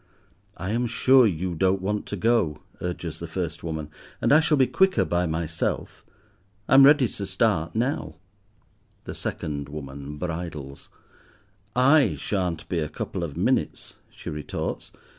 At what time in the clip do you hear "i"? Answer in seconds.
0.57-0.71, 4.33-4.39, 6.67-6.73, 11.75-12.15